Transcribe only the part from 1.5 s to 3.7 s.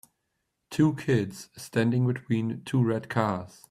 standing between two red cars.